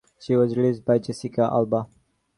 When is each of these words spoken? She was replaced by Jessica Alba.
She 0.19 0.35
was 0.35 0.57
replaced 0.57 0.83
by 0.83 0.97
Jessica 0.97 1.43
Alba. 1.43 1.87